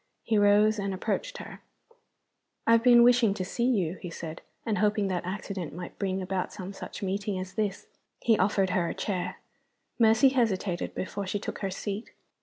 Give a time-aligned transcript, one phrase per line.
[0.23, 1.61] He rose, and approached her.
[2.65, 6.23] "I have been wishing to see you," he said, "and hoping that accident might bring
[6.23, 7.85] about some such meeting as this."
[8.19, 9.35] He offered her a chair.
[9.99, 12.09] Mercy hesitated before she took her seat.